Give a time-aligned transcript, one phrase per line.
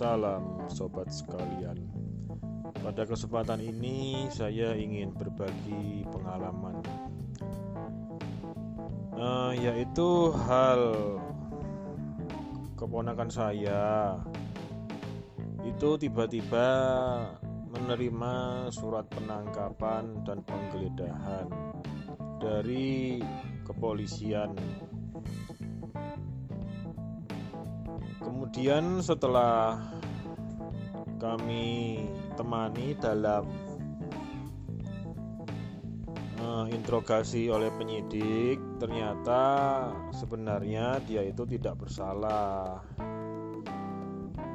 [0.00, 1.76] Salam sobat sekalian.
[2.80, 6.80] Pada kesempatan ini saya ingin berbagi pengalaman
[9.12, 10.80] uh, yaitu hal
[12.80, 14.16] keponakan saya
[15.68, 16.68] itu tiba-tiba
[17.68, 18.32] menerima
[18.72, 21.44] surat penangkapan dan penggeledahan
[22.40, 23.20] dari
[23.68, 24.56] kepolisian
[28.40, 29.76] Kemudian setelah
[31.20, 32.00] kami
[32.40, 33.44] temani dalam
[36.40, 39.44] uh, interogasi oleh penyidik, ternyata
[40.16, 42.80] sebenarnya dia itu tidak bersalah.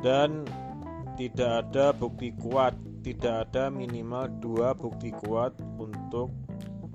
[0.00, 0.48] Dan
[1.20, 2.72] tidak ada bukti kuat,
[3.04, 6.32] tidak ada minimal dua bukti kuat untuk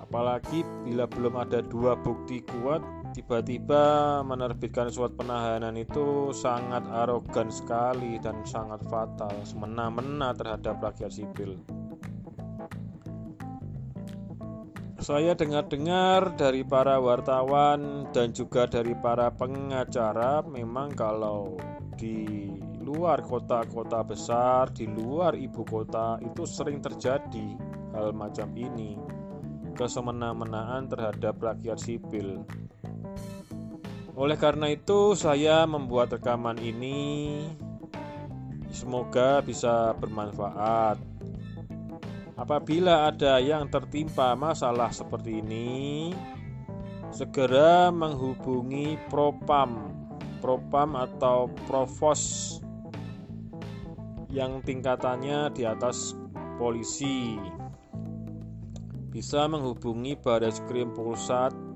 [0.04, 8.16] Apalagi bila belum ada dua bukti kuat tiba-tiba menerbitkan surat penahanan itu sangat arogan sekali
[8.22, 11.58] dan sangat fatal, semena-mena terhadap rakyat sipil.
[15.00, 21.56] Saya dengar-dengar dari para wartawan dan juga dari para pengacara, memang kalau
[21.96, 22.52] di
[22.84, 27.56] luar kota-kota besar, di luar ibu kota, itu sering terjadi
[27.96, 29.00] hal macam ini,
[29.72, 32.44] kesemena-menaan terhadap rakyat sipil.
[34.20, 37.40] Oleh karena itu, saya membuat rekaman ini.
[38.68, 41.00] Semoga bisa bermanfaat.
[42.36, 46.12] Apabila ada yang tertimpa masalah seperti ini,
[47.08, 49.88] segera menghubungi Propam,
[50.44, 52.60] Propam atau Provos
[54.28, 56.12] yang tingkatannya di atas
[56.60, 57.40] polisi.
[59.08, 61.69] Bisa menghubungi Baris Krim Pusat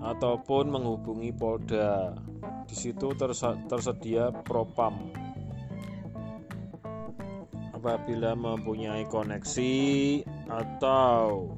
[0.00, 2.16] ataupun menghubungi Polda.
[2.64, 3.12] Di situ
[3.68, 5.12] tersedia propam.
[7.76, 9.78] Apabila mempunyai koneksi
[10.48, 11.56] atau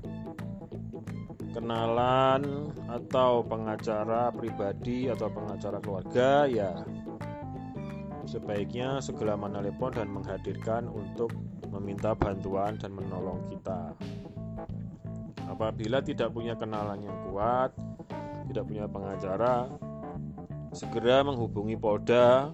[1.53, 6.73] kenalan atau pengacara pribadi atau pengacara keluarga ya
[8.25, 11.35] sebaiknya segera menelepon dan menghadirkan untuk
[11.69, 13.93] meminta bantuan dan menolong kita.
[15.51, 17.77] Apabila tidak punya kenalan yang kuat,
[18.49, 19.69] tidak punya pengacara,
[20.73, 22.51] segera menghubungi Polda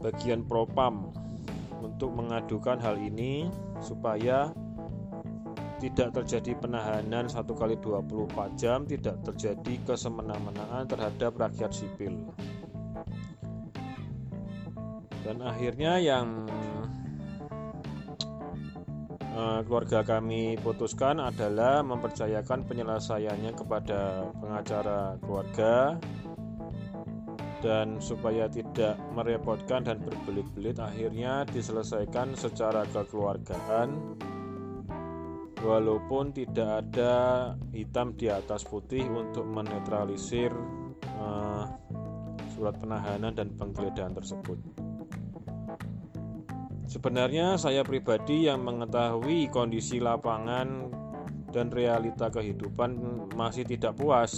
[0.00, 1.12] bagian Propam
[1.82, 3.50] untuk mengadukan hal ini
[3.82, 4.50] supaya
[5.78, 12.18] tidak terjadi penahanan satu kali 24 jam, tidak terjadi kesemena-menaan terhadap rakyat sipil.
[15.22, 16.50] Dan akhirnya yang
[19.38, 25.94] keluarga kami putuskan adalah mempercayakan penyelesaiannya kepada pengacara keluarga
[27.58, 34.18] dan supaya tidak merepotkan dan berbelit-belit akhirnya diselesaikan secara kekeluargaan
[35.58, 37.14] walaupun tidak ada
[37.74, 40.54] hitam di atas putih untuk menetralisir
[41.18, 41.66] uh,
[42.54, 44.87] surat penahanan dan penggeledahan tersebut.
[46.98, 50.90] Sebenarnya saya pribadi yang mengetahui kondisi lapangan
[51.54, 52.98] dan realita kehidupan
[53.38, 54.34] masih tidak puas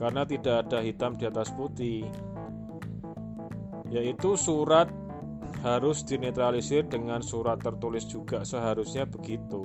[0.00, 2.08] karena tidak ada hitam di atas putih
[3.92, 4.88] yaitu surat
[5.60, 9.60] harus dinetralisir dengan surat tertulis juga seharusnya begitu.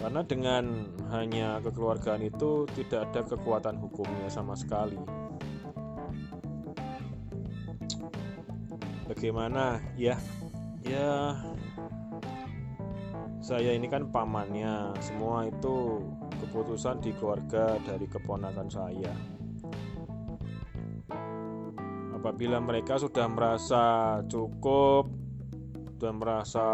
[0.00, 5.19] Karena dengan hanya kekeluargaan itu tidak ada kekuatan hukumnya sama sekali
[9.20, 10.16] bagaimana ya
[10.80, 11.36] ya
[13.44, 16.00] saya ini kan pamannya semua itu
[16.40, 19.12] keputusan di keluarga dari keponakan saya.
[22.16, 23.84] Apabila mereka sudah merasa
[24.24, 25.12] cukup
[26.00, 26.64] dan merasa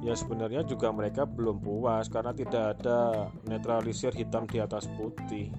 [0.00, 5.52] ya sebenarnya juga mereka belum puas karena tidak ada netralisir hitam di atas putih.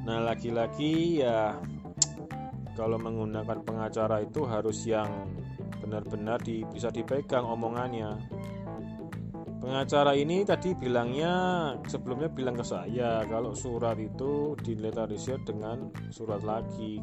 [0.00, 1.60] Nah, lagi-lagi ya
[2.80, 5.28] kalau menggunakan pengacara itu harus yang
[5.84, 8.16] benar-benar di, bisa dipegang omongannya.
[9.60, 11.32] Pengacara ini tadi bilangnya
[11.84, 16.96] sebelumnya bilang ke saya kalau surat itu diletarisir dengan surat lagi.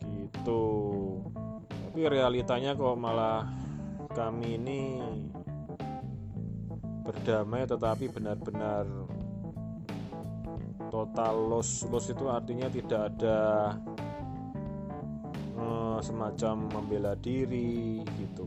[0.00, 0.64] Gitu.
[1.68, 3.44] Tapi realitanya kok malah
[4.16, 4.80] kami ini
[7.04, 8.88] berdamai tetapi benar-benar
[10.88, 13.40] total los los itu artinya tidak ada
[16.02, 18.46] semacam membela diri gitu.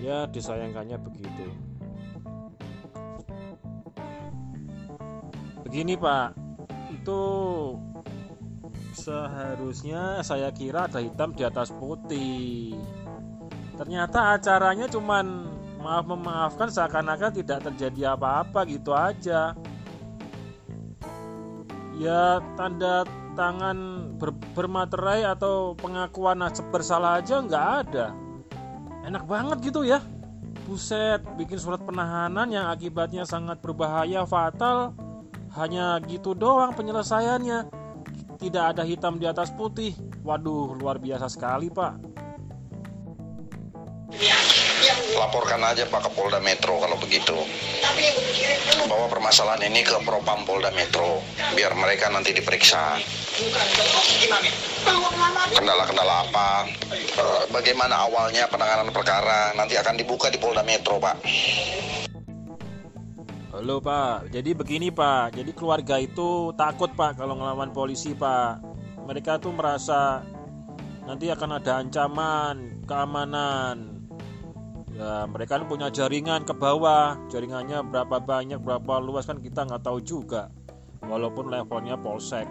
[0.00, 1.46] Ya disayangkannya begitu.
[5.66, 6.36] Begini pak.
[6.94, 7.20] Itu
[8.94, 12.78] seharusnya saya kira ada hitam di atas putih.
[13.76, 19.52] Ternyata acaranya cuman maaf memaafkan seakan-akan tidak terjadi apa-apa gitu aja.
[21.96, 23.02] Ya tanda
[23.36, 23.76] tangan
[24.16, 26.40] ber, bermaterai atau pengakuan
[26.72, 28.16] bersalah aja nggak ada.
[29.04, 30.00] Enak banget gitu ya.
[30.66, 34.96] Buset bikin surat penahanan yang akibatnya sangat berbahaya fatal.
[35.54, 37.70] Hanya gitu doang penyelesaiannya.
[38.40, 39.92] Tidak ada hitam di atas putih.
[40.24, 42.15] Waduh luar biasa sekali pak
[45.16, 47.34] laporkan aja Pak ke Polda Metro kalau begitu.
[48.86, 51.24] Bawa permasalahan ini ke Propam Polda Metro
[51.56, 53.00] biar mereka nanti diperiksa.
[55.56, 56.68] Kendala-kendala apa?
[56.92, 61.16] Eh, bagaimana awalnya penanganan perkara nanti akan dibuka di Polda Metro, Pak.
[63.56, 68.60] Halo Pak, jadi begini Pak, jadi keluarga itu takut Pak kalau ngelawan polisi Pak.
[69.08, 70.20] Mereka tuh merasa
[71.08, 73.95] nanti akan ada ancaman keamanan,
[74.96, 77.20] ya mereka kan punya jaringan ke bawah.
[77.28, 80.48] Jaringannya berapa banyak berapa luas kan kita nggak tahu juga.
[81.04, 82.48] Walaupun levelnya polsek.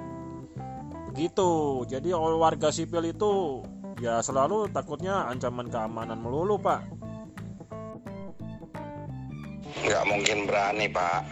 [1.12, 1.84] Begitu.
[1.90, 3.66] Jadi warga sipil itu
[4.00, 6.86] ya selalu takutnya ancaman keamanan melulu pak.
[9.82, 11.26] Nggak mungkin berani pak.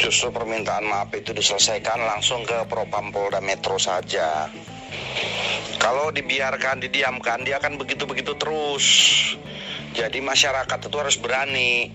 [0.00, 4.48] Justru permintaan maaf itu diselesaikan langsung ke Propam Polda Metro saja.
[5.76, 8.86] Kalau dibiarkan didiamkan dia akan begitu-begitu terus
[9.90, 11.90] jadi masyarakat itu harus berani.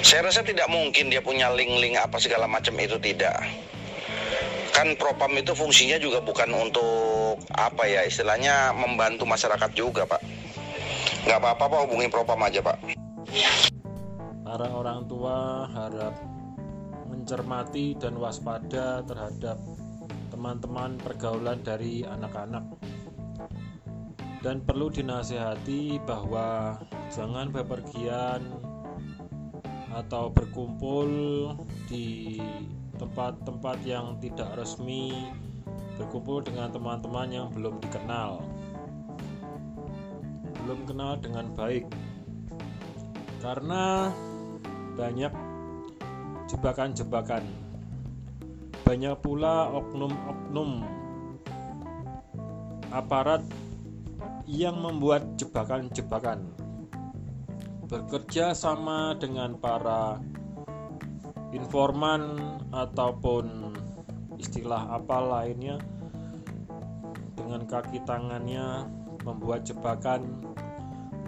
[0.00, 3.42] Saya rasa tidak mungkin dia punya link-link apa segala macam itu tidak.
[4.70, 10.22] Kan propam itu fungsinya juga bukan untuk apa ya istilahnya membantu masyarakat juga pak.
[11.26, 12.78] Nggak apa-apa pak hubungi propam aja pak.
[14.46, 16.14] Para orang tua harap
[17.10, 19.58] mencermati dan waspada terhadap
[20.30, 22.64] teman-teman pergaulan dari anak-anak
[24.40, 26.80] dan perlu dinasehati bahwa
[27.12, 28.40] jangan bepergian
[29.92, 31.08] atau berkumpul
[31.90, 32.40] di
[32.96, 35.28] tempat-tempat yang tidak resmi
[36.00, 38.40] berkumpul dengan teman-teman yang belum dikenal.
[40.64, 41.84] Belum kenal dengan baik.
[43.44, 44.08] Karena
[44.96, 45.32] banyak
[46.48, 47.44] jebakan-jebakan.
[48.88, 50.84] Banyak pula oknum-oknum
[52.90, 53.44] aparat
[54.50, 56.42] yang membuat jebakan-jebakan
[57.86, 60.18] bekerja sama dengan para
[61.54, 62.34] informan
[62.74, 63.74] ataupun
[64.42, 65.78] istilah apa lainnya
[67.38, 68.90] dengan kaki tangannya
[69.22, 70.50] membuat jebakan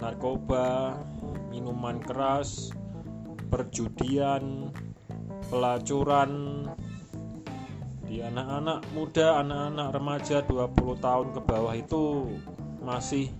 [0.03, 0.99] narkoba,
[1.47, 2.75] minuman keras,
[3.47, 4.67] perjudian,
[5.47, 6.63] pelacuran.
[8.03, 12.29] Di anak-anak muda, anak-anak remaja 20 tahun ke bawah itu
[12.83, 13.31] masih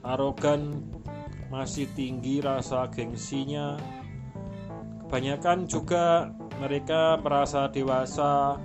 [0.00, 0.80] arogan,
[1.52, 3.76] masih tinggi rasa gengsinya.
[5.04, 8.58] Kebanyakan juga mereka merasa dewasa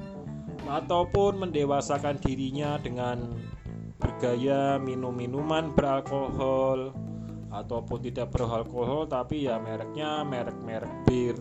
[0.65, 3.37] ataupun mendewasakan dirinya dengan
[3.99, 6.95] bergaya minum minuman beralkohol
[7.49, 11.37] ataupun tidak beralkohol tapi ya mereknya merek-merek bir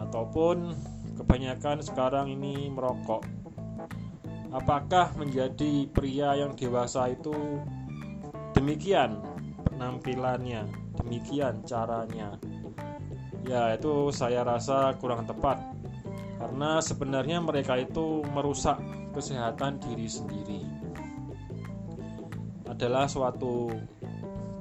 [0.00, 0.72] ataupun
[1.20, 3.22] kebanyakan sekarang ini merokok
[4.52, 7.32] apakah menjadi pria yang dewasa itu
[8.52, 9.18] demikian
[9.72, 10.68] penampilannya
[11.00, 12.36] demikian caranya?
[13.42, 15.58] Ya itu saya rasa kurang tepat.
[16.38, 18.78] Karena sebenarnya mereka itu merusak
[19.14, 20.62] kesehatan diri sendiri.
[22.66, 23.70] Adalah suatu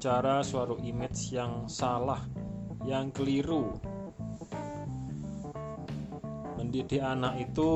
[0.01, 2.21] cara suatu image yang salah,
[2.85, 3.77] yang keliru.
[6.57, 7.71] Mendidik anak itu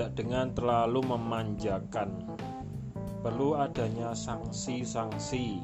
[0.00, 2.24] tidak dengan terlalu memanjakan.
[3.20, 5.60] Perlu adanya sanksi-sanksi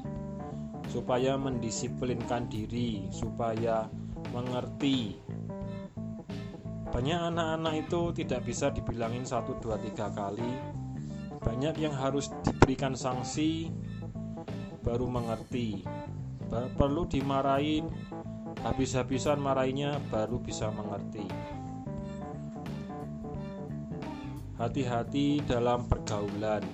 [0.92, 3.88] supaya mendisiplinkan diri, supaya
[4.36, 5.16] mengerti.
[6.92, 10.52] Banyak anak-anak itu tidak bisa dibilangin satu dua tiga kali.
[11.40, 13.72] Banyak yang harus diberikan sanksi
[14.84, 15.80] baru mengerti
[16.76, 17.88] perlu dimarahin
[18.60, 21.24] habis-habisan marahinya baru bisa mengerti
[24.56, 26.64] hati-hati dalam pergaulan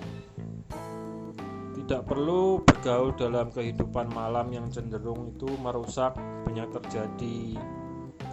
[1.83, 6.15] tidak perlu bergaul dalam kehidupan malam yang cenderung itu merusak
[6.47, 7.59] banyak terjadi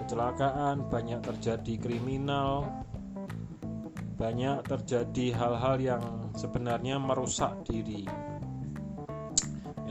[0.02, 2.66] kecelakaan banyak terjadi kriminal
[4.14, 6.04] banyak terjadi hal-hal yang
[6.38, 8.06] sebenarnya merusak diri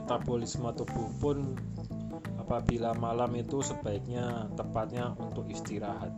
[0.09, 1.53] metabolisme tubuh pun
[2.49, 6.09] apabila malam itu sebaiknya tepatnya untuk istirahat.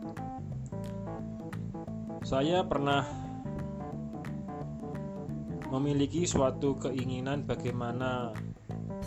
[2.24, 3.21] Saya pernah
[5.72, 8.36] memiliki suatu keinginan bagaimana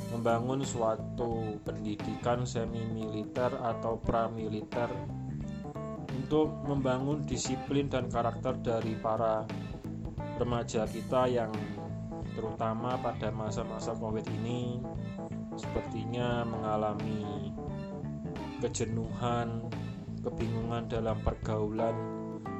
[0.10, 4.90] membangun suatu pendidikan semi militer atau pramiliter
[6.10, 9.46] untuk membangun disiplin dan karakter dari para
[10.42, 11.54] remaja kita yang
[12.34, 14.82] terutama pada masa-masa Covid ini
[15.54, 17.54] sepertinya mengalami
[18.60, 19.70] kejenuhan,
[20.26, 21.96] kebingungan dalam pergaulan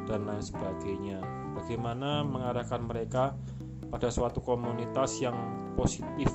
[0.06, 1.20] dan lain sebagainya.
[1.58, 3.34] Bagaimana mengarahkan mereka
[3.90, 5.36] pada suatu komunitas yang
[5.78, 6.32] positif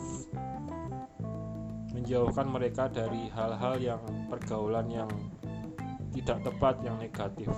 [1.90, 5.10] menjauhkan mereka dari hal-hal yang pergaulan yang
[6.10, 7.50] tidak tepat yang negatif.